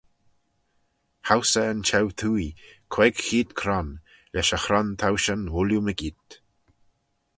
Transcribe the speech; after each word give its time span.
Howse 1.29 1.59
eh 1.63 1.71
yn 1.73 1.81
cheu-twoaie, 1.87 2.55
queig 2.93 3.15
cheead 3.25 3.49
cron, 3.59 3.89
lesh 4.33 4.55
y 4.57 4.59
chron-towshan 4.65 5.43
ooilley 5.55 5.81
mygeayrt. 5.85 6.31